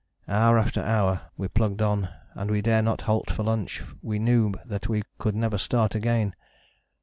[0.27, 4.51] Hour after hour we plugged on: and we dare not halt for lunch, we knew
[4.89, 6.33] we could never start again.